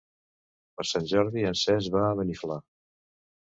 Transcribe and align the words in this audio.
Per 0.79 0.85
Sant 0.91 1.05
Jordi 1.11 1.45
en 1.51 1.59
Cesc 1.65 1.95
va 1.99 2.03
a 2.09 2.19
Beniflà. 2.23 2.61